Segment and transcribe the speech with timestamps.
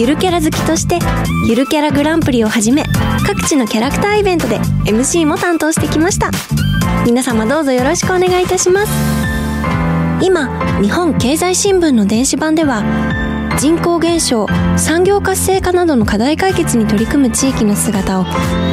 [0.00, 0.98] ゆるキャラ好きとして
[1.46, 2.84] ゆるキャラグランプリをはじめ
[3.26, 6.30] 各地のキャラクターイベントで MC も担当してきました。
[7.04, 8.92] 皆様どうぞよろしくお願いいたします。
[10.22, 12.82] 今日本経済新聞の電子版では
[13.58, 14.46] 人口減少
[14.78, 18.24] 産業活性化などの課題解決に取り組む地域の姿を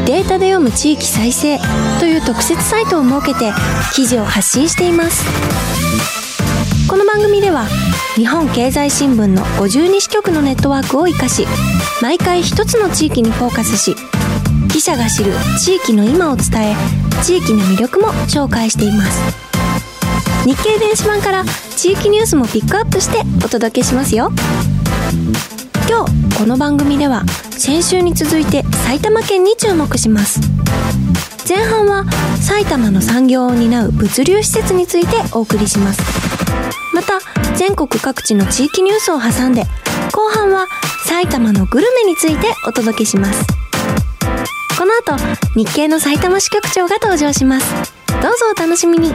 [0.05, 1.59] データで読む地域再生
[1.99, 3.51] という特設サイトを設けて
[3.93, 5.25] 記事を発信しています。
[6.89, 7.67] この番組では
[8.17, 11.45] 日本経済新聞の52支局のネットワークを生かし
[12.01, 13.95] 毎回一つの地域にフォーカスし
[14.73, 16.75] 記者が知る地域の今を伝え
[17.23, 19.21] 地域の魅力も紹介しています。
[20.47, 21.45] 日経電子版から
[21.75, 24.31] 地域ニュースもピックアップしてお届けしますよ。
[25.87, 30.39] 今日この番組では先週に続いて埼玉県に注目します。
[31.47, 32.05] 前半は
[32.41, 36.01] 埼玉の産業を担う物流施設についてお送りします。
[36.93, 37.19] また
[37.57, 39.63] 全国各地の地域ニュースを挟んで
[40.13, 40.67] 後半は
[41.07, 43.45] 埼玉のグルメについてお届けします。
[44.77, 45.17] この後
[45.55, 47.65] 日経の埼玉支局長が登場します。
[48.07, 49.11] どうぞお楽しみに。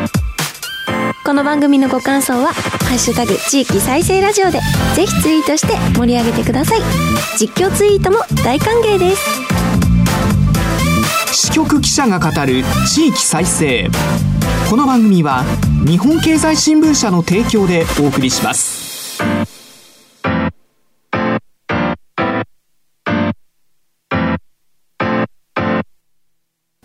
[1.24, 2.48] この番組のご感想は
[2.88, 4.60] 「ハッシュタグ地域再生ラジオ」で
[4.96, 6.82] ぜひツイートして盛り上げてください。
[7.38, 9.22] 実況ツイートも大歓迎です。
[11.32, 13.88] 支局記者が語る地域再生。
[14.68, 15.44] この番組は
[15.84, 19.20] 日本経済新聞社の提供でお送りします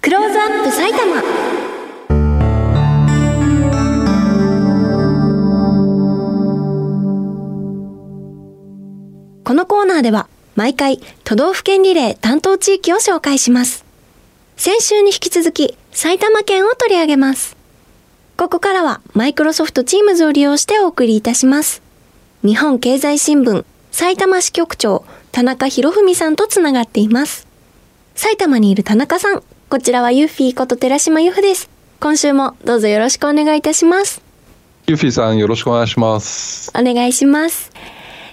[0.01, 1.21] クローズアップ埼玉
[9.43, 13.85] このコーナーでは毎回都道府県リレー担当地域を紹介します。
[14.57, 17.56] 先週に引き続き埼玉県を取り上げます。
[18.37, 21.81] ここからはマイクロソフトチームズを利用してお送りいたします。
[22.43, 27.47] 日本経済新聞埼玉支局長田中博文さんとつながっています。
[28.13, 31.67] 埼玉にいる田中さん、こちらはユッフィーこと寺島由布です。
[31.99, 34.21] 今週もどうぞよろしくお願いいたします。
[34.85, 36.71] ユッフィーさんよろしくお願いします。
[36.75, 37.71] お願いします。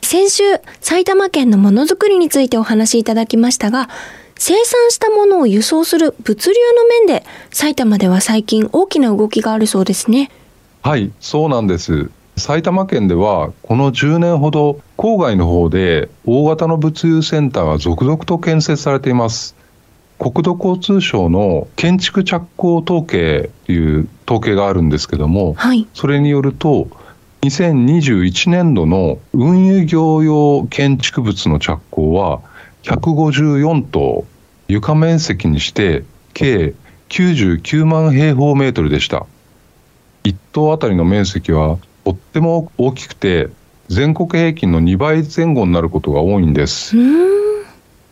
[0.03, 0.43] 先週、
[0.82, 3.88] 埼玉県のものづくりについてお話しいただきましたが、
[4.37, 10.31] 生産したものを輸送する物流の面で、埼玉では最近大きな動きがあるそうですね。
[10.83, 12.11] はい、そうなんです。
[12.37, 19.55] 埼玉県ではこの10年ほど郊外の方で大型の物流センターが続々と建設されています。
[20.19, 26.89] 国土交通省の建築着工統計という統計があるんですけども、はい、それによると
[27.43, 32.41] 2021年度の運輸業用建築物の着工は
[32.84, 34.27] 154棟、
[34.69, 36.75] 床面積にして計
[37.09, 39.27] 99万平方メートルでした。
[40.25, 43.49] 1棟あたりの面積はとっても大きくて、
[43.89, 46.94] 全国平均の2倍前後になることが多いんです。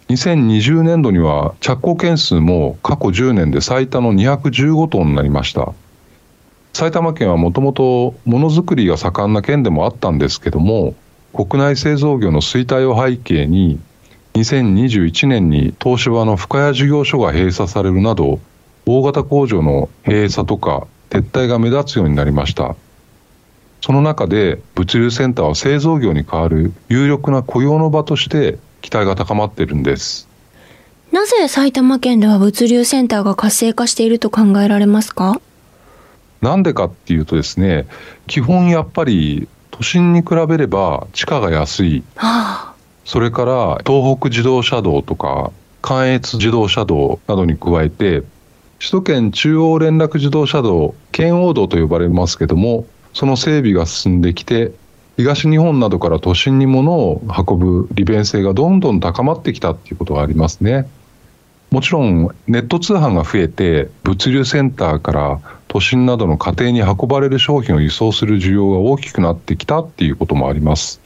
[0.08, 5.72] 2020年度には着工件数も過去10年で最多の215棟になりました。
[6.72, 10.94] 埼玉県はもともとものづくりが盛んな県でもあったんですけども
[11.34, 13.78] 国内製造業の衰退を背景に
[14.34, 18.40] 2021年に東芝の深谷事業所が閉鎖されるなど
[18.86, 22.74] 大型工場の閉鎖とか撤退が目立つようになりました。
[23.82, 30.28] その中で物流センターは製造業に代わる有力な雇用の場として期待が高まっているんです。
[31.10, 35.40] なぜ埼玉県では物流センターが活性化していると考えられますか？
[36.40, 37.86] なんでかっていうとですね、
[38.26, 42.02] 基本やっぱり都心に比べれば地価が安い。
[42.16, 42.71] はあ、
[43.04, 45.50] それから東北自動車道とか
[45.82, 48.22] 関越自動車道などに加えて、
[48.78, 54.72] 首都圏中央連絡自動車道、圏央道と呼ばれますけども、その整備が進んできて、
[55.16, 60.88] 東日本などから都心に物を運ぶ利便性がどんどん高まってきたっていうことがありますね。
[61.70, 71.00] もちろんネット通販が増えて物流センターから都心などの家庭に運ばれる商品を輸送する需要が大きくなってきたっていうこともあります。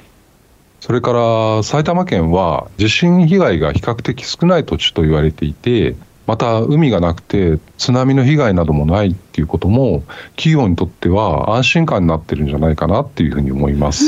[0.87, 5.97] それから埼玉県は地震被害が比較的少ない土地と言われていて、
[6.29, 10.05] また海がなくて津波の被害などもないっていうことも
[10.37, 14.05] 企業にとっては安心感になってるんじゃないかなっていうふうに思います。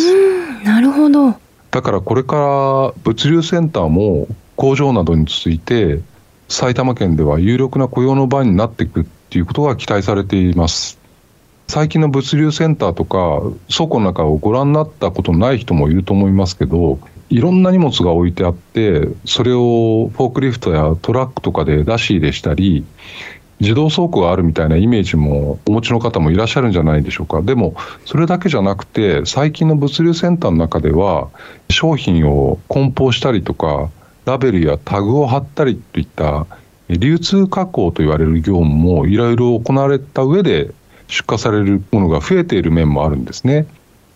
[0.62, 1.34] なるほど。
[1.72, 6.00] だからこれから物流センターも工場などについて、
[6.48, 10.97] 埼玉県では有力な雇用の場になっていくっていうことが期待されています。
[11.68, 16.98] 最近の物流センターとか倉庫の中をご覧になったことない人もいると思いますけど、
[17.28, 22.86] いろんな荷物が置いてあって、それをフォークリフトやトラックとかで出し入れしたり、
[23.60, 27.42] 自動倉庫があるみたいなイメージもお持ちの方もいらっしゃるんじゃないでしょうか。
[27.42, 27.74] でも、
[28.06, 31.28] それだけじゃなくて、最近の物流センターの中では、
[31.68, 33.90] 商品を梱包したりとか、
[34.24, 36.46] ラベルやタグを貼ったりといった
[36.88, 40.70] 流通加工と言われる業務もいろいろ行われた上で
[41.08, 43.66] 出荷されるものが増えている面もあるんですね。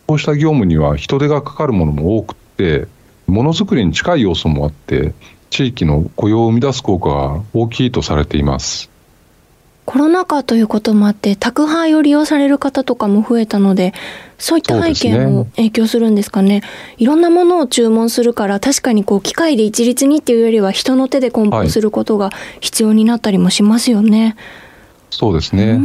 [0.07, 2.87] こうした業務には人手がかかるものも多くて、
[3.27, 5.15] ものづくりに近い要素もあって、
[5.51, 8.91] 地域の雇用を生み出す効果が大きいとされています。
[9.85, 13.93] コロナ禍ということもあって、宅配を利用される方とかも増えたので、
[14.39, 16.61] そういった背景も影響するんですかね。
[16.61, 16.63] ね
[16.99, 22.31] いろんなものを注文するから、確かにこう機械で一律にっていうよりは、人の手で梱包することが
[22.61, 24.25] 必要になったりもしますよね。
[24.25, 24.35] はい、
[25.11, 25.81] そうですね。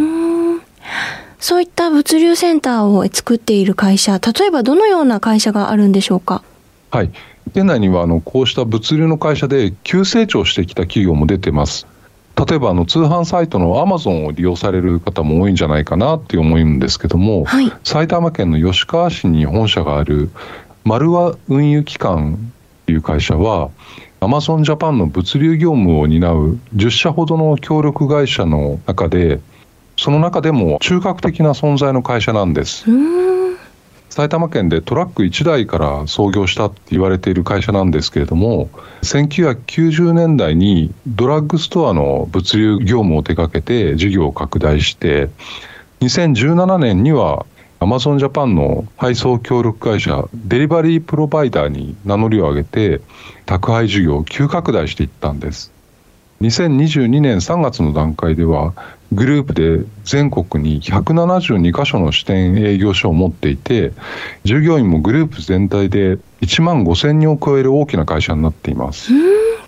[1.40, 6.44] そういった物流センターを作っている会社、例えばどのような会社があるんでしょうか？
[6.92, 7.12] はい。
[7.54, 11.88] 県内にはあのこうした物流の会社で急成長してきた企業も出てます。
[12.48, 20.30] 例えばあの通販サイトのアマゾンを利用される方も多いんじゃないかなって思うんですけども、はい、埼玉県の吉川市に本社がある
[20.84, 22.52] 丸和運輸機関
[22.86, 23.72] という会社は
[24.20, 29.40] アマゾンジャパンの物流業務を担う10社ほどの協力会社の中で
[29.98, 32.86] その中でも中核的な存在の会社なんです。
[34.18, 38.68] 埼玉県でトラック1台から創業したって言われている会社なんですけれども
[39.04, 45.30] 1990年代にドラッグストアの物流業務を手掛けて事業を拡大して
[46.02, 47.46] 2017年には
[47.80, 53.02] アマゾンジャパンの配送協力会社デリバリープロバイダーに名乗りを上げて
[53.46, 55.72] 宅配事業を急拡大していったんです
[56.42, 58.74] 2022年3月の段階では
[59.12, 63.94] グループで全国に172カ所の支店営業所を持っていて
[64.44, 69.12] 従業員もグループ全体で1万5000人を超える大きな会社になっています。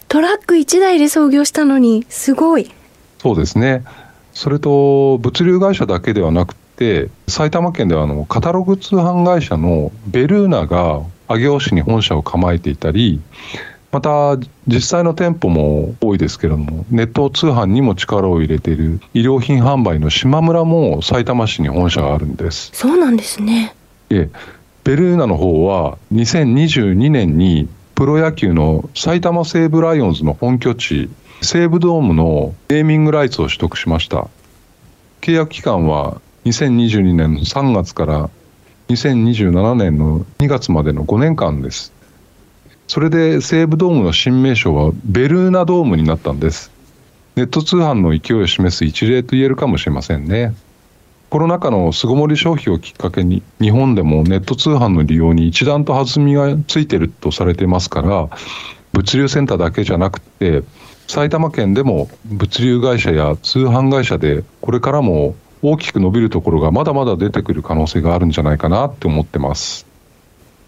[0.08, 2.72] トラック1台で創業したのにすごい。
[3.20, 3.84] そうですね。
[4.34, 13.22] それと物流会社だけではなくて埼玉県ではあのカタログ通販会社のベルーナが上尾市に本社を構えていたり
[13.92, 14.38] また
[14.68, 19.00] 実際の店舗も多いですけれどもネット通販にも力を入れている。
[19.14, 22.72] 衣料品販売の島村も埼玉市に本社があるんです。
[22.74, 23.76] そうなんですね。
[24.12, 24.30] え
[24.84, 31.10] ベルーナの方は2022年にプロ野球の埼玉西武ライオンズの本拠地
[31.42, 34.28] 西武ドームのネーミングライツを取得しました。
[35.22, 38.30] 契約期間は2022年の3月から
[38.90, 41.94] 2027年の2月までの5年間です
[42.90, 46.72] それで西武ドームの新名称はベルーナドームになったんです。
[47.36, 50.56] ネット通販の勢いを示す一例と言えるかもしれませんね。
[51.30, 58.28] コロナ禍の巣ごもり消費をきっかけに、日本でもネット通販の利用に一段と弾みがついてるとされていますから、
[58.94, 60.64] 物流センターだけじゃなくて、
[61.08, 69.89] 埼玉県でも物流会社や通販会社でこれからも大きく伸びるところがまだまだ出てくる可能性があるんじゃないかなって思ってます。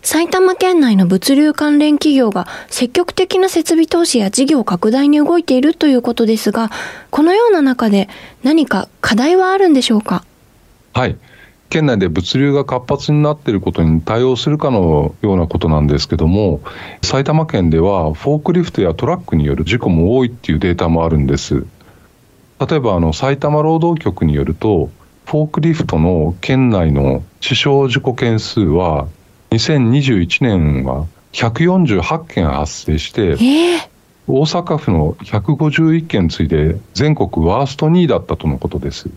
[0.04, 6.72] 埼玉県内の物流関連企業が積極的な設備投資や事業拡大に動いているということですが、
[7.12, 8.10] このような中で
[8.44, 10.26] 何か課題はあるんでしょうか？
[10.94, 11.18] はい。
[11.70, 16.62] 県内で物流が活発になっていることに対応するかのようなことなんですけども、
[17.02, 21.66] 埼玉県ではフォークリフトやトラックによる事故も多いっていうデータもあるんです。
[22.60, 24.90] 例えばあの埼玉労働局によると、
[25.26, 29.08] フォークリフトの県内の死傷事故件数は
[29.52, 33.90] 2021年は148件発生して、えー、
[34.26, 39.10] 大阪府の151件次いで全国ワースト2位だったとのことです。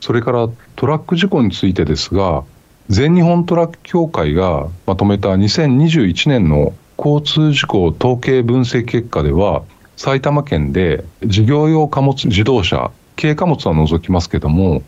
[0.00, 2.44] それからトラック事故についてですが、
[2.88, 9.64] 全日本トラック協会がまとめた2021年の交通事故統計分析結果では、
[9.98, 12.90] 埼玉県で事業用貨物自動車、
[13.20, 14.82] 軽貨物は除きますけども、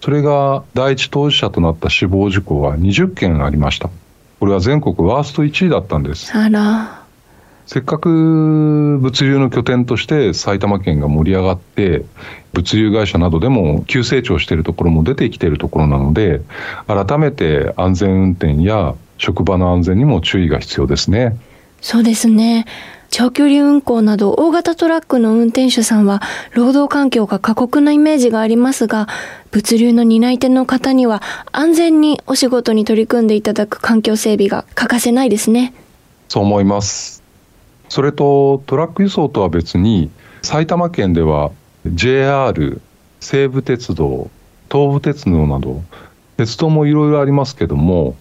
[0.00, 3.90] それが第一当事者となった死亡事故は20件ありました。
[4.38, 6.32] これは全国ワースト1位だったんです。
[7.66, 12.04] せっかく物流の拠点として埼玉県が盛り上がって、
[12.52, 16.40] 物流会社などでも急成長しているところも出てきているところなので、
[16.88, 21.38] 改めて安全運転や職場の安全にも注意が必要ですね。
[21.80, 22.66] そうですね。
[23.10, 29.08] 長距離運行など大型トラックの運転手さんは労働環境が過酷なイメージがありますが、
[29.50, 35.74] 物流の担い手の方には安全にお仕事に取り組んでいただく環境整備が欠かせないですね。
[36.28, 37.22] そう思います。
[37.88, 40.10] それとトラック輸送とは別に
[40.42, 41.50] 埼玉県では
[41.86, 42.80] JR
[43.18, 44.30] 西武鉄道
[44.70, 45.82] 東武鉄道など
[46.36, 48.14] 鉄道もいろいろありますけども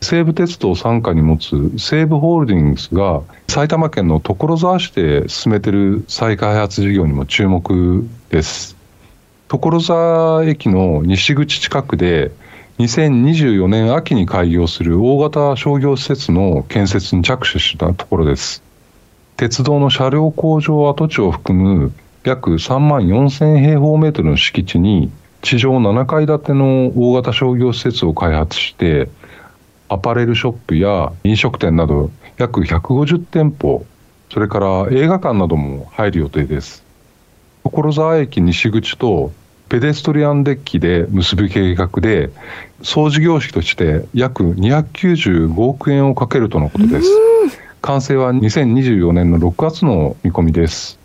[0.00, 8.76] 西武鉄道傘下に持つ西武ホールディングスが埼玉県の所沢市で進めている再開発事業にも注目です。
[9.48, 12.30] 所沢駅の西口近くで
[12.78, 18.62] 2024年秋に開業する大型商業施設の建設に着手したところです。
[19.36, 21.92] 鉄道の車両工場跡地を含む
[22.24, 25.10] 約3万4000平方メートルの敷地に
[25.42, 29.08] 地上7階建ての大型商業施設を開発して
[29.88, 33.86] アパレルショップや飲食店など約150店舗
[34.30, 36.84] それから映画館なども入る予定です。
[37.62, 39.32] 所沢駅西口と
[39.68, 42.30] ペデストリアンデッキで結ぶ計画で
[42.82, 47.08] 総事業費として約295億円をかけるとのことです。
[47.82, 50.98] 完成は2024年の6月の見込みです。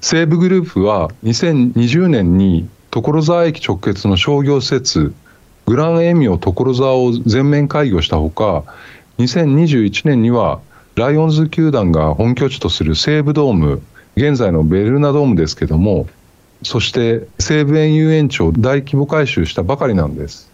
[0.00, 5.12] 西武グループは2020年に所沢駅直結の商業施設
[5.70, 8.64] グランエミオ所沢を全面開業したほか
[9.18, 10.60] 2021年には
[10.96, 13.80] ライオンズ球団が本拠地とする西武ドーム
[14.16, 16.08] 現在のベルナドームですけども
[16.64, 20.50] そして西武園遊園地を大規模改修したばかりなんです。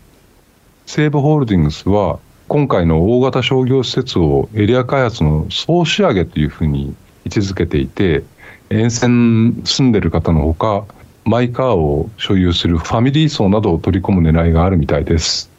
[0.85, 2.19] 西武ホールディングスは
[2.49, 6.95] 今回の大型商業施設をエリア開発の総仕上げというふうに
[7.25, 8.23] 位置づけていて
[8.69, 10.85] 沿線住んでる方のほか
[11.27, 15.51] マイカーを所有するファミリー層などを取り込む狙いがあるみたいです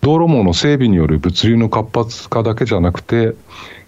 [0.00, 3.34] 道路網の整備による物流の活発化だけじゃなくて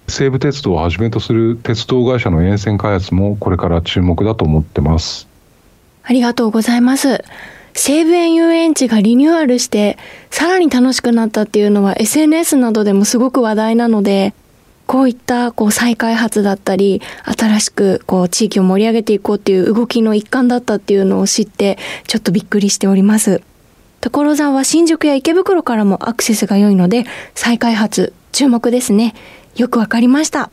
[0.08, 5.28] 西武鉄道をはじめとする鉄道会社の沿線開発もこれから注目だと思ってます
[6.06, 7.24] ありがとうございます。
[7.72, 9.98] 西武園遊園地がリニューアルして、
[10.30, 14.34] さらに楽しくなったっていうのは SNS などでもすごく話題なので、
[14.86, 23.42] こういったこう再開発だったり、新しくこう地域を盛り上げていこうっていう動きの一環だったっていうのを知って、ちょっとびっくりしております。
[24.00, 29.14] 所沢は新宿や池袋からもアクセスが良いので、再開発注目ですね。
[29.56, 30.50] よくわかりました。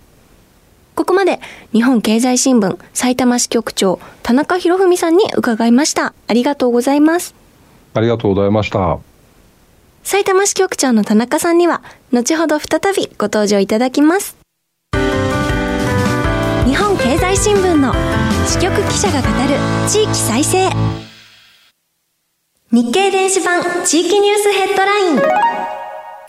[0.96, 1.40] ここまで
[1.74, 6.14] 日本経済新聞埼玉支局長田中博文さんに伺いました。
[6.28, 7.34] ありがとうございます。
[7.94, 9.11] ありがとうございました。
[10.04, 14.38] 埼玉支局長の田中さんには後ほど再びご登場いただきます。
[16.66, 17.94] 日本経済新聞の
[18.48, 19.58] 支局記者が語る
[19.90, 20.70] 地域再生。
[22.72, 25.20] 日経電子版地域ニュースヘッドライン。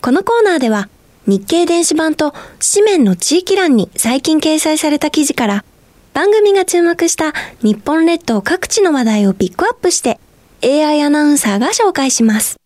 [0.01, 0.89] このコーナーでは
[1.25, 5.65] 日経電子版と紙面の地域欄に最近掲載された記事から
[6.13, 10.19] 番組が注目した日本列島各地の話題をピックアップして
[10.63, 12.62] AI アナウンサーが紹介します。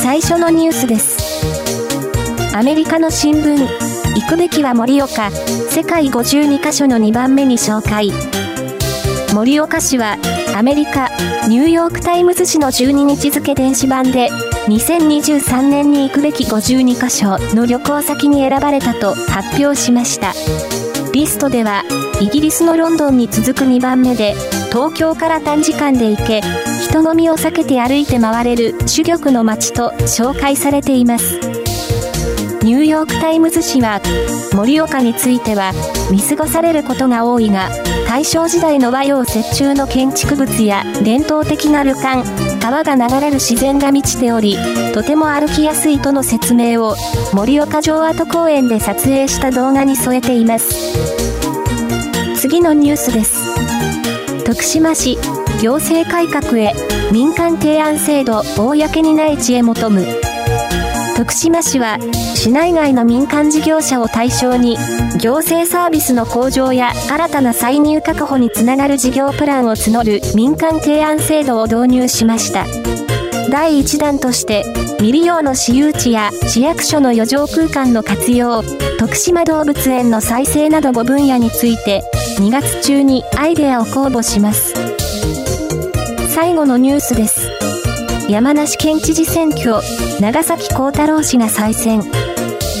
[0.00, 2.56] 最初のニュースです。
[2.56, 3.66] アメリカの新聞、
[4.14, 8.10] 行くべきは盛岡、世界52カ所の2番目に紹介。
[9.32, 10.16] 盛岡市は
[10.56, 11.08] アメリカ
[11.48, 14.28] ニューヨーク・タイムズ紙の12日付電子版で
[14.66, 20.32] 2023年に行くべき52カ所の旅行先に選ばれたと発表しました
[21.12, 21.82] リストでは
[22.20, 24.34] イギリスのロンドンに続く2番目で
[24.70, 26.40] 東京から短時間で行け
[26.88, 31.40] 人混みを避けて歩いて回れる珠玉の街と紹介されています。
[32.62, 34.00] ニューヨーク・タイムズ紙は
[34.52, 35.72] 盛岡については
[36.12, 37.70] 見過ごされることが多いが
[38.06, 44.56] 大正時代の和洋折衷の建築物や伝統的な旅館川が流れる自然が満ちており
[44.92, 46.94] とても歩きやすいとの説明を
[47.32, 50.98] 盛岡城跡公園で撮影した動画に添えています。
[52.36, 54.44] 次のニュースです。
[54.44, 55.18] 徳島市
[55.62, 56.74] 行政改革へ
[57.12, 60.29] 民間提案制度公に内地へ求む。
[61.20, 61.98] 徳島市は
[62.34, 64.78] 市内外の民間事業者を対象に
[65.20, 72.64] 行政サービスの向上や新たな歳入確保につながる事業プランを募る民間提案制度を導入しました。
[73.50, 74.62] 第1弾として
[74.96, 78.62] 未利用の私有地や市役所の余剰空間の活用
[78.98, 82.00] 徳島動物園の再生など5分野について
[82.38, 84.72] 2月中にアイデアを公募します。
[86.30, 87.49] 最後のニュースです。
[88.30, 89.80] 山梨県知事選挙、
[90.20, 92.00] 長崎幸太郎氏が再選。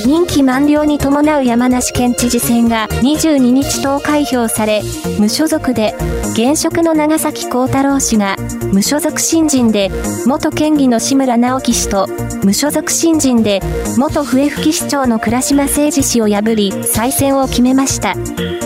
[0.06, 4.82] 任期満了に伴う山梨県知事選が22日投開票され、
[5.18, 5.94] 無所属で、
[6.32, 8.36] 現職の長崎幸太郎氏が、
[8.72, 9.90] 無所属新人で、
[10.26, 12.06] 元県議の志村直樹氏と、
[12.44, 13.60] 無所属新人で、
[13.98, 18.14] 元笛吹市長の倉島誠二氏を破り、再選を決めました。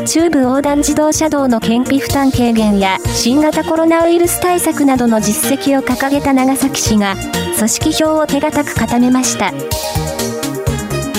[0.06, 7.16] 中部横断自動車道の県費負担軽減や、新型コロナウイルス対策などの実績を掲げた長崎市が、
[7.56, 9.52] 組織票を手堅く固めました。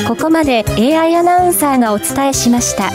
[0.08, 2.92] ここまで AI アナウンサーがお伝えしました。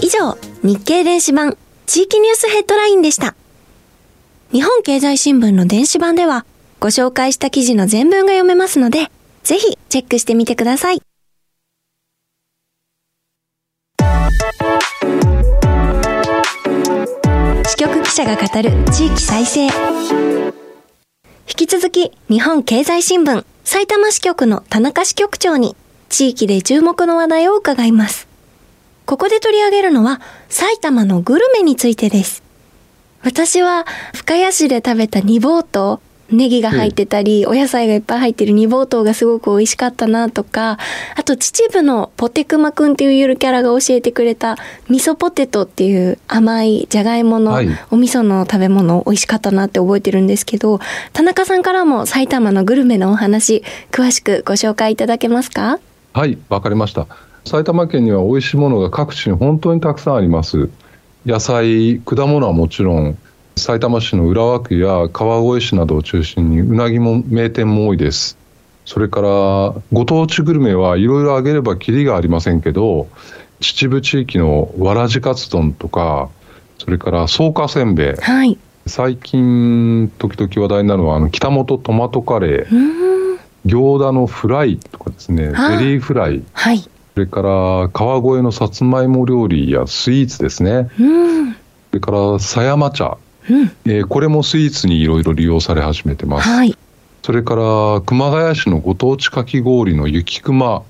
[0.00, 3.36] 以上日経電子版地域ニュースヘッドラインでした。
[4.50, 6.44] 日本経済新聞の電子版では
[6.80, 9.10] ご紹介した記事の全文が読めますので
[9.44, 11.00] ぜひチェックしてみてください。
[17.64, 19.66] 支局記者が語る地域再生。
[19.66, 19.70] 引
[21.54, 23.44] き続き日本経済新聞。
[23.64, 25.76] 埼玉支局の田中支局長に
[26.08, 28.28] 地域で注目の話題を伺います。
[29.06, 32.42] ここで取り上げるのは埼玉のグルメについてです。
[33.22, 36.00] 私は深谷市で食べた煮ぼうと
[36.32, 40.78] ネギが入ってたり、お野菜がいっぱい入ってる煮ぼうとうがすごく美味しかったなとか、
[41.16, 44.56] あと秩父のポテクマくんっていうゆるキャラが教えてくれた
[44.88, 47.52] 味噌ポテトっていう甘いじゃがいもの
[47.90, 50.80] お味噌の食べ物美味しかったなって覚えてるんですけど、
[51.12, 55.78] 田中さんからも埼玉のグルメのお話、詳しくご紹介いただけますか？
[56.14, 57.06] はい、わかりました。
[57.44, 60.70] 埼玉県には美味しいものが各地に本当にたくさんあります。
[61.26, 63.18] 野菜、果物はもちろん、
[63.56, 68.36] さいたま市の浦和区や川越市などを中心にうなぎも名店も多いです。
[68.84, 69.28] それから
[69.92, 73.08] ご当地グルメはいろいろ挙げればきりがありませんけど
[73.60, 76.30] 秩父地域のわらじカツ丼とか
[76.78, 83.12] それから草加せんべい、はい、最近時々話題になるのはあの北本トマトカレー。
[83.64, 85.44] 行田のフライとかですね。
[85.44, 90.90] ゼリーフライ、はい、それから川越のさつまいも料理やスイーツですね。
[91.90, 93.18] それから狭山茶
[93.52, 96.76] うん、えー、これもスイーツにいろいろ利用され始めてます、はい、
[97.22, 100.82] それから熊谷市のご当地かき氷の雪熊。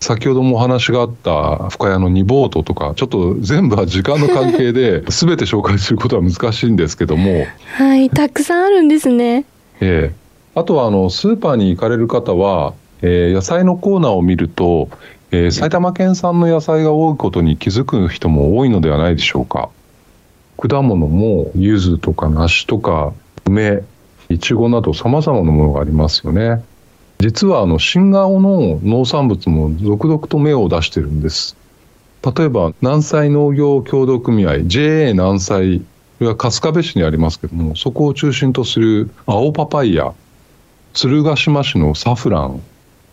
[0.00, 7.46] 先ほどもお話があった深谷の煮ボートとかちょっと全部は時間の関係で 全て紹介することは難しいんですけども。
[7.76, 9.44] はいたくさんあるんですね。
[9.80, 14.88] ええー、あとはあのスーパーに行かれる方は、えー、野菜のコーナーを見ると、
[15.30, 19.68] えー、埼玉県産の野菜が多いことに気づく人も多いのではないでしょうか
[20.68, 23.12] 果物も柚子とか梨とか
[23.46, 23.82] 梅
[24.28, 26.62] いちごなどさまざまなものがありますよね。
[27.18, 31.56] 実はあの新顔の農産物も続々と芽を出してるんです。
[32.36, 35.82] 例えば南西農業協同組合 JA 南西
[36.20, 40.12] は春日部市にありますけどもそこを中心とする青パパイヤ
[40.94, 42.62] 鶴ヶ島市のサフラン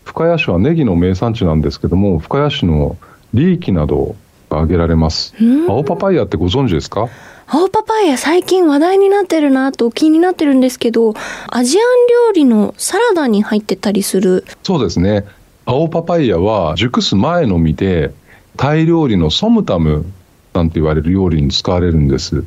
[0.04, 2.96] 深谷市はネギの名産地なんですけども深谷市の
[3.34, 4.14] リーキなど
[4.48, 5.34] が挙げられます。
[5.68, 7.08] 青パパイヤってご存知ですか？
[7.52, 11.14] 青パパイヤ最近話題になってるなと気になってるんですけど、
[11.48, 11.84] アジアン
[12.28, 14.44] 料理のサラダに入ってたりする。
[14.62, 15.24] そうですね。
[15.64, 18.12] 青パパイヤは熟す前の実で、
[18.56, 20.06] タイ料理のソムタム
[20.54, 22.44] なんて言われる料理に使われるんです。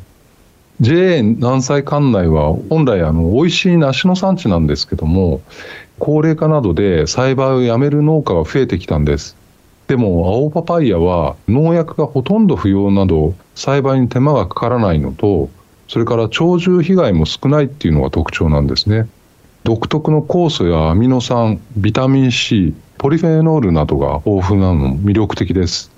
[0.79, 5.41] JA 南西管内は本来あの美味しい梨の産地なんですけども
[5.99, 9.37] 高齢化などで栽培をやめる農家が増えてきたんです
[9.87, 15.49] でも青パパイヤは農薬がほとんど不要など栽培に手間がかからないのと
[15.87, 19.07] それから鳥獣被害も少ないっていうのが特徴なんですね。
[19.63, 25.91] 独特の酵素やアミノ酸ビタミン C ポリフェノールなどが豊富なのも魅力的です。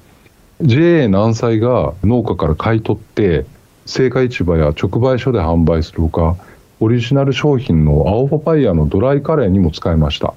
[0.61, 3.45] JA 南西が農家から買い取って
[3.87, 6.35] 青果市場や直売所で販売するほか
[6.79, 10.33] オリジナル商品の青パパイヤのドライカレーにも使いました。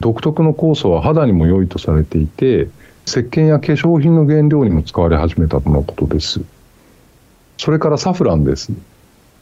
[0.00, 2.68] 独特の酵素は肌にも良いとされていて
[3.06, 6.40] 石鹸や化粧品の原料にも使われ始めたとのことです。
[7.58, 8.72] それからサフランです。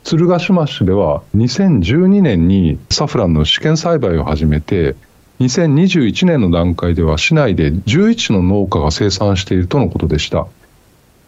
[0.04, 4.96] 鶴ヶ島市では2012年にサフランの試験栽培を始めて
[5.40, 10.46] 2021年の段階では市内で11の農家が生産しているとのことでした。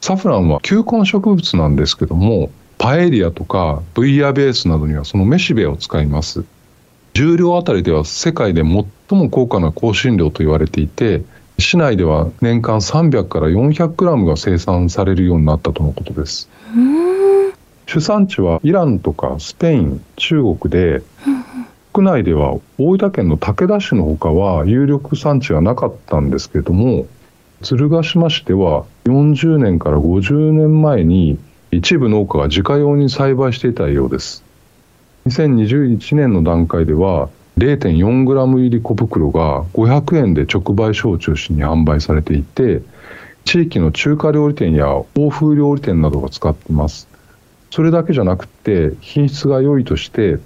[0.01, 6.45] サフランは球根植物なんですけどもパエリアとかブイヤベースなどにはそのめしべを使います。
[7.15, 8.73] 重量あたりでは世界で最
[9.19, 11.23] も高価な香辛料と言われていて
[11.59, 16.49] 市内では年間300から400グラムが生産されるようになったとのことです。
[17.87, 21.03] 主産地はイランとかスペイン中国で
[21.93, 27.07] 国内では大分県の武田市のほかは有力産地はなかったんですけれども
[27.63, 31.39] 鶴ヶ島市では40年から50年前に
[31.71, 34.44] 一部農家が自家用に栽培していたようです。
[35.27, 42.83] 2021年の段階では 0.4g 入り小袋が500円で直売所を中心に販売されていて
[43.45, 47.09] 地域の中華料理店や欧風料理店などが使っています。
[47.71, 50.39] それだけじゃなくて品質が良いとして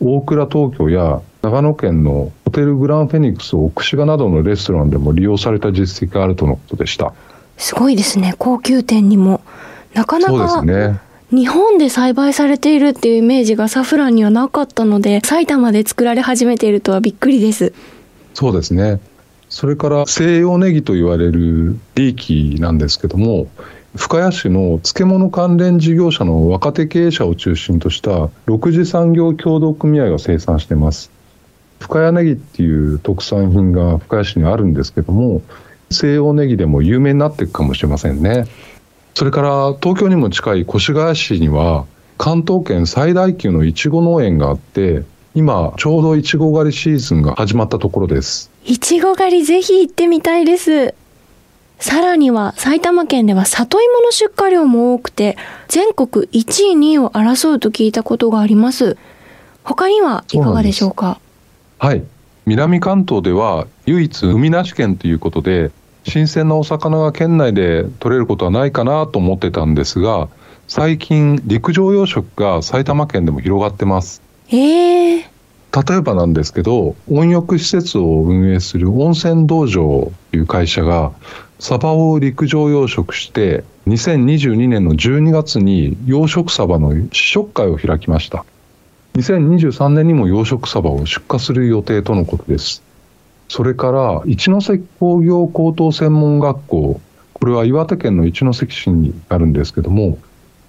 [0.00, 7.12] 大倉東京や長野県のホテルグランフェニックス奥志賀などのレストランでも利用された実績があるとのことでした。
[7.56, 8.34] すごいですね。
[8.38, 9.42] 高級店にも。
[9.94, 17.72] なかなか、ね、日本で栽培されているっていうイメージがサフランにはなかったので、埼玉で作られ始めているとはびっくりです。
[18.34, 19.00] そうですね。
[19.48, 23.46] それから西洋ネギと言われるリーキなんですけども、
[23.94, 28.10] 深谷市の漬物関連事業者の若手経営者を中心とした
[28.46, 31.10] 6次産業協同組合が生産してます。
[31.78, 35.42] 深谷ネギっていう特産品が深谷市にあるんですけども、
[35.90, 38.46] 西洋ネギでも有名になっていくかもしれませんね。
[39.14, 41.84] それから東京にも近い越谷市には
[42.16, 48.50] 関東圏最大級のいちご農園があって、今ちょうどいちご狩りシーズンが始まったところです。
[48.64, 50.94] いちご狩りぜひ行ってみたいです。
[51.78, 55.36] さらには埼玉県では里芋の出荷量も多くて、
[55.68, 58.98] 全国1位2位を争うと聞いたことがあります。
[59.64, 61.20] 他にはいかがでしょうか？
[61.78, 62.04] はい。
[62.44, 65.70] 南関東では唯一海なし県ということで、
[66.04, 70.28] 新鮮なお魚が県内で取れることはないかなと思ってたんですが、
[70.68, 74.22] 最近陸上養殖が埼玉県でも広がってます。
[74.50, 75.30] ええ
[75.72, 81.12] 例えばなんですけど、温浴施設を運営する温泉道場という会社が、
[81.60, 88.44] サバを陸上養殖して、2022年の12月に養殖サバの試食会を開きました。
[89.14, 92.82] 2023年にも養殖サバを出荷する予定とのことです。
[93.50, 97.00] それから、一関工業高等専門学校、
[97.32, 100.18] これは岩手県の一関市にあるんですけども、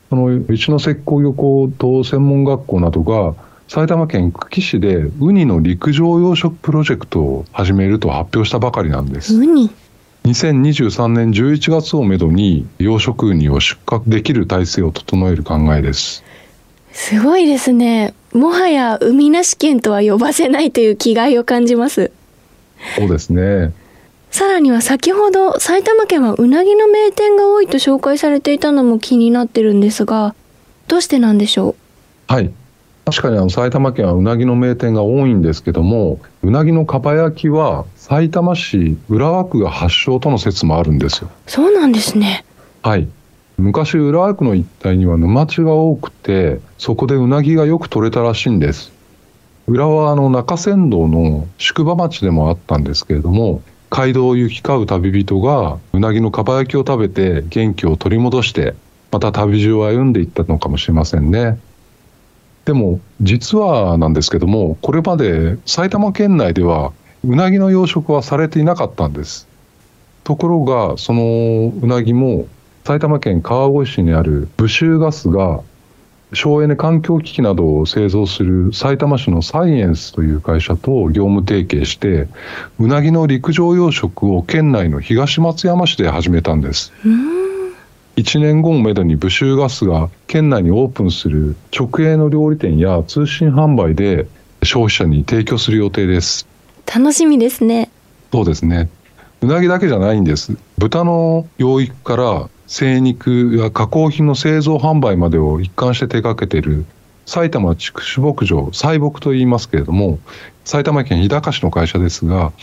[0.10, 3.36] その一関工業高等専門学校などが、
[3.68, 9.36] 埼玉県久喜市でウニの陸上養殖プロジェクトを始めると発表したばかりなんです。
[9.36, 9.70] ウニ
[10.24, 16.24] ？2023年11月をめどに養殖ウニを出荷できる体制を整える考えです。
[16.94, 18.16] すごいですね。
[18.34, 22.12] もはや海なし県とは呼ばせないという気概を感じます。
[22.98, 23.74] そうですね。
[24.32, 30.36] さらには先ほど埼玉県はうなぎの名店が多いと紹介されていたのも気になってるんですが、
[30.88, 31.76] どうしてなんでしょ
[32.28, 32.52] はい。
[33.06, 41.30] 確かにあの埼玉県はうなぎの名店が多いんですけども、うなぎのかば焼きは埼玉市浦和区が発祥との説もあるんですよ。
[41.48, 42.46] うそうなんですね。
[42.84, 43.08] はい。
[43.58, 48.91] 昔浦和区の一帯には沼地が多くて、そこでうなぎがよく取れたらしいんです。
[49.72, 58.76] 浦和の中山道の宿場町でもあったんですけれども、街道を行き交う旅人がうなぎのかば焼きを食べて元気を取り戻して、
[59.12, 61.58] また旅路を歩んでいったのかもしれませんね。
[62.66, 66.92] でも実はなんですけども、これまで埼玉県内では
[67.26, 69.48] うなぎの養殖はされていなかったんです。
[70.26, 72.46] ところが、そのうなぎも
[72.84, 75.62] 埼玉県川越市にある武州ガスが
[76.34, 82.28] 省エネ環境機器などを製造する埼玉市のサイエンスという会社と業務提携して
[82.80, 87.42] うなぎの陸上養殖を県内の東松山市で始めたんですうーん。
[88.18, 94.28] 1年後をめどに武州ガスが県内にオープンする直営の料理店や通信販売で
[94.64, 96.48] 消費者に提供する予定です
[96.94, 97.90] 楽しみですね。
[98.34, 98.90] そうですね。
[99.42, 100.58] うなぎだけじゃないんです。
[100.78, 106.86] 豚の養育から精肉や加工品の製造販売までを一貫して手掛けている
[107.26, 110.20] 埼玉畜種牧場、菜牧と言いますけれども、
[110.64, 112.54] 埼玉県日高市の会社ですが、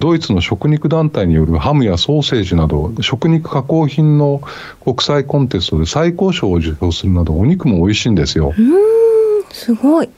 [0.00, 4.42] ドイツの食肉団体によるハムやソーセージなど食肉加工品の
[4.84, 8.52] 国際コンテストで最高賞を受賞するなどお肉も美味しいんですよ。
[8.54, 9.50] うーん。
[9.50, 10.10] すごい。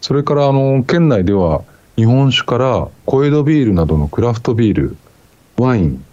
[0.00, 1.64] それからあの県内では
[1.96, 4.96] 日本酒から小江戸ビールなどのクラフトビール、
[5.58, 6.04] ワイン、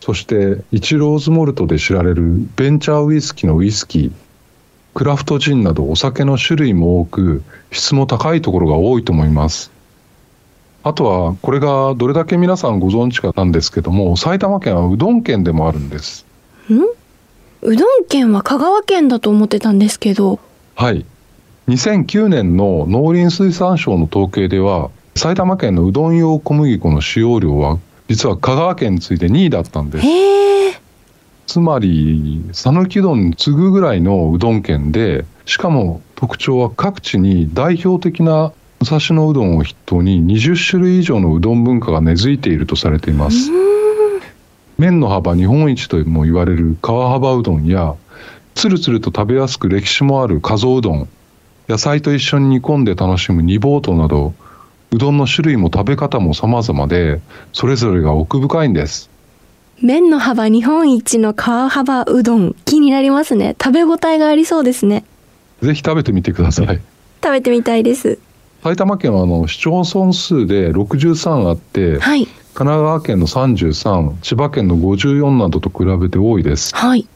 [0.00, 4.12] そしてイチローズモルトで知られるベンチャーウイスキーのウイスキー、
[4.94, 9.70] クラフトジンなどお酒の種類も多く質も高いところが多いと思います。
[10.82, 16.24] あとはこれがどれだけ皆さんご存知かなんですけども埼玉県はうどん県でもあるんです。
[16.70, 16.78] ん？
[17.62, 20.38] うどん県は香川県だと思ってたんですけど、
[20.76, 21.04] はい。
[21.68, 30.06] 2009年の農林水産省の統計では、埼玉県のうどん用小麦粉の使用量は、実は香川県に次いで2位だったんです。
[31.46, 43.50] つまり、讃岐うどんに次ぐぐらいのうどん県で、しかも特徴は各地に代表的な武蔵野うどんを筆頭に20種類以上のうどん文化が根付いているとされています。
[44.78, 47.94] 麺の幅日本一とも言われる川幅うどんや、
[48.54, 51.08] つるつると食べやすく歴史もある加蔵うどん、
[51.68, 54.34] 野菜と一緒に煮込んで楽しむ煮ぼうとなど、
[54.92, 57.20] うどんの種類も食べ方も様々で、
[57.52, 59.10] それぞれが奥深いんです。
[59.82, 63.56] 麺の幅日本一の川幅うどん気になりますね。
[63.62, 65.04] 食べ応えがありそうですね。
[65.60, 66.80] ぜひ食べてみてください。
[67.22, 68.18] 食べてみたいです。
[68.62, 72.26] 埼玉県はあの市町村数で63あって、はい。
[72.26, 76.74] 神奈川県の33、千葉県の54などと比べて多いです。
[76.74, 77.06] はい。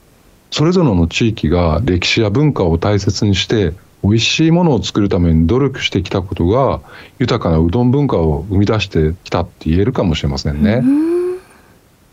[0.51, 6.81] それぞれの地域が歴史や文化を大切にして美味しいものを作るために努力してきたことが
[7.19, 10.83] 豊かなうどん文化を生み出してきたって言えるかもしれませんね。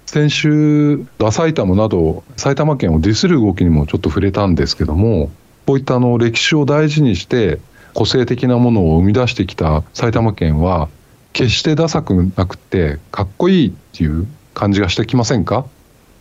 [0.06, 5.30] 先週、ダ埼玉など埼玉県をディスる動きにもちょっと触れたんですけども
[5.66, 7.60] こういったあの歴史を大事にして
[7.94, 10.88] 個性的なものを生み出してきた埼玉県は
[11.34, 15.66] 決してダサくなくてかっこいいっていう感じがしてきませんか？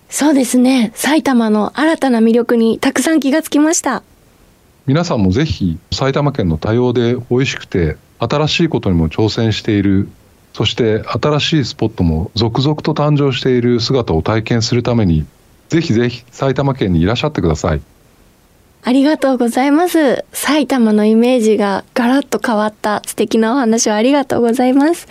[0.08, 0.92] そうですね。
[0.94, 4.02] 埼玉の新たな魅力にたくさん気がつきました。
[4.86, 10.08] 皆さんもぜひ埼玉県の多様で美味しくて新しいことにも挑戦している
[10.52, 15.26] そして新しいスポットも続々と誕生している姿を体験するために
[15.68, 17.82] ぜひぜひ埼玉県にいらっしゃってください
[18.86, 20.24] ありがとうございます。
[20.32, 25.08] 埼玉のイメージがガラッと変わった素敵なお話をありがとうございます。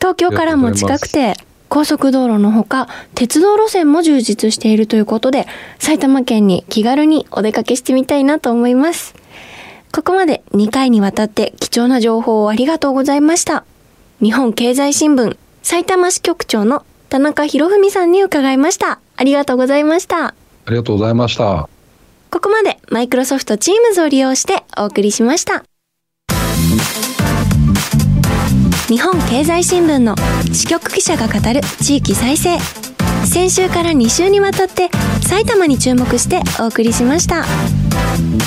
[0.00, 1.34] 東京からも近くて、
[1.72, 5.46] 高速道路のほか、鉄道路線も充実しているということで、
[5.78, 9.14] 埼玉県に気軽にお出かけしてみたいなと思います。
[9.90, 13.64] ここまで2回にわたって貴重な情報をありがとうございました。
[14.20, 19.00] 日本経済新聞埼玉支局長の田中博文さんに伺いました。
[19.16, 20.26] ありがとうございました。
[20.26, 20.34] あ
[20.68, 21.70] りがとうございました
[22.30, 25.64] ここまでマイクロソフト Teams を利用してお送りしました。
[28.88, 30.14] 日本経済新聞の
[30.52, 32.58] 支局記者が語る地域再生。
[33.24, 34.90] 先週から2週にわたって
[35.22, 37.44] 埼玉に注目してお送りしました。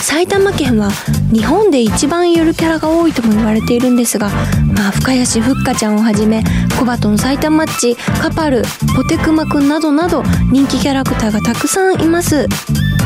[0.04, 0.92] 埼玉県は
[1.32, 4.30] 日本で一番ゆるキャラが多いとも言われているんですが、
[4.76, 6.44] まあ、深谷市ふっかちゃんをはじめ
[6.78, 8.64] コバトン埼玉っちカパル
[8.96, 12.48] ポテクマくんなどなど人気キャラクターがたくさんいます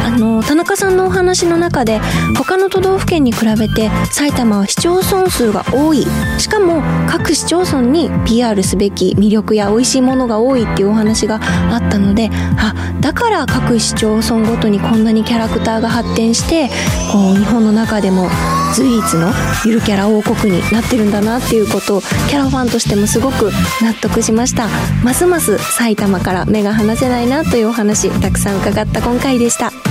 [0.06, 2.00] あの田中さんのお話の中で
[2.38, 6.06] 他の都道府県に比べて埼玉は市町村数が多い。
[6.38, 11.40] しかも各市町村に PR すべき魅力や美味しいものが多いっていうお話が
[11.72, 16.70] あったのであだから各市町村ごとにこんなにキャラクターが発展して
[17.12, 18.30] こう日本の中でも
[18.76, 19.32] 随一の
[19.66, 24.68] ゆるキャラ王国になってるんだなっていうことをキャラファンとしてもすごく納得しました。
[25.04, 29.89] ますます埼玉から目が離せないなというお話たくさん伺った今回でした。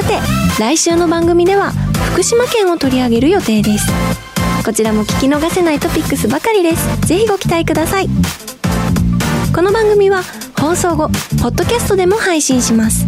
[0.00, 0.18] さて
[0.58, 1.72] 来週の番組では
[2.12, 3.86] 福島県を取り上げる予定です。
[4.64, 7.00] こちらも聞き逃せないトピックスばかりです。
[7.06, 8.08] ぜひご期待ください。
[9.54, 10.22] この番組は
[10.58, 11.08] 放送後
[11.42, 13.04] ポッドキャストでも配信します。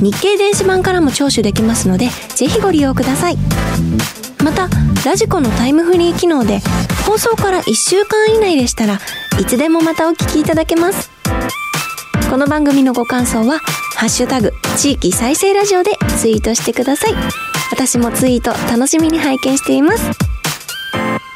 [0.00, 3.36] 日経電子版からも聴取できますのでぜひご利用ください。
[4.42, 4.70] また
[5.04, 6.60] ラジコのタイムフリー機能で
[7.06, 8.98] 放送から1週間以内でしたら
[9.38, 11.10] いつでもまたお聞きいただけます。
[12.30, 13.60] この番組のご感想は
[13.98, 17.14] 「ハッシュタグ地域再生ラジオ」でツイートしてください。
[17.72, 20.04] 私もツイート楽しみに拝見しています。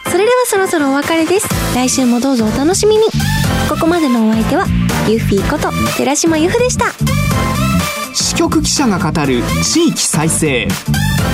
[0.09, 1.48] それではそろそろお別れです。
[1.75, 3.07] 来週もどうぞお楽しみに。
[3.68, 4.66] ここまでのお相手は
[5.09, 6.87] ユフィこと寺島由布でした。
[8.14, 10.68] 支局記者が語る地域再生。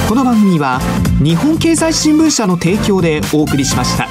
[0.08, 0.80] この番組は
[1.22, 4.08] 日本経済新聞社の提供でお送りしました。